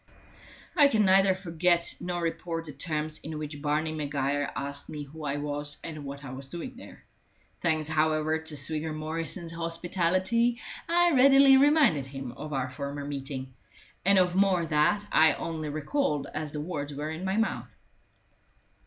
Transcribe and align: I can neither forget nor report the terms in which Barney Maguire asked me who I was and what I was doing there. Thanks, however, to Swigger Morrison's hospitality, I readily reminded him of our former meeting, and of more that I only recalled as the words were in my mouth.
I 0.75 0.87
can 0.87 1.05
neither 1.05 1.35
forget 1.35 1.93
nor 1.99 2.23
report 2.23 2.65
the 2.65 2.71
terms 2.71 3.19
in 3.19 3.37
which 3.37 3.61
Barney 3.61 3.93
Maguire 3.93 4.51
asked 4.55 4.89
me 4.89 5.03
who 5.03 5.23
I 5.25 5.37
was 5.37 5.77
and 5.83 6.05
what 6.05 6.25
I 6.25 6.31
was 6.31 6.49
doing 6.49 6.75
there. 6.75 7.05
Thanks, 7.59 7.87
however, 7.87 8.39
to 8.39 8.55
Swigger 8.57 8.93
Morrison's 8.95 9.51
hospitality, 9.51 10.59
I 10.89 11.11
readily 11.11 11.55
reminded 11.55 12.07
him 12.07 12.31
of 12.31 12.51
our 12.51 12.67
former 12.67 13.05
meeting, 13.05 13.53
and 14.03 14.17
of 14.17 14.35
more 14.35 14.65
that 14.65 15.05
I 15.11 15.33
only 15.35 15.69
recalled 15.69 16.25
as 16.33 16.51
the 16.51 16.61
words 16.61 16.95
were 16.95 17.11
in 17.11 17.23
my 17.23 17.37
mouth. 17.37 17.75